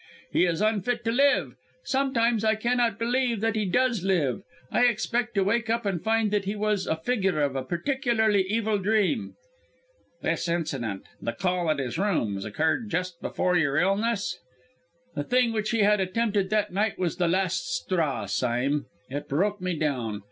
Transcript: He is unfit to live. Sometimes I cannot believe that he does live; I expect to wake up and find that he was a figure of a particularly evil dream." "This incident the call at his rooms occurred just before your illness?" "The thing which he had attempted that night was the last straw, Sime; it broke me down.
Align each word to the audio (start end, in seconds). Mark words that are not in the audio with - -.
He 0.31 0.45
is 0.47 0.61
unfit 0.61 1.03
to 1.05 1.11
live. 1.11 1.53
Sometimes 1.83 2.43
I 2.43 2.55
cannot 2.55 2.97
believe 2.97 3.39
that 3.41 3.55
he 3.55 3.65
does 3.65 4.01
live; 4.03 4.41
I 4.71 4.87
expect 4.87 5.35
to 5.35 5.43
wake 5.43 5.69
up 5.69 5.85
and 5.85 6.03
find 6.03 6.31
that 6.31 6.45
he 6.45 6.55
was 6.55 6.87
a 6.87 6.95
figure 6.95 7.39
of 7.39 7.55
a 7.55 7.61
particularly 7.63 8.41
evil 8.41 8.79
dream." 8.79 9.35
"This 10.23 10.49
incident 10.49 11.03
the 11.21 11.33
call 11.33 11.69
at 11.69 11.77
his 11.77 11.99
rooms 11.99 12.45
occurred 12.45 12.89
just 12.89 13.21
before 13.21 13.55
your 13.55 13.77
illness?" 13.77 14.39
"The 15.13 15.23
thing 15.23 15.53
which 15.53 15.69
he 15.69 15.81
had 15.81 15.99
attempted 15.99 16.49
that 16.49 16.73
night 16.73 16.97
was 16.97 17.17
the 17.17 17.27
last 17.27 17.69
straw, 17.71 18.25
Sime; 18.25 18.87
it 19.07 19.29
broke 19.29 19.61
me 19.61 19.75
down. 19.77 20.19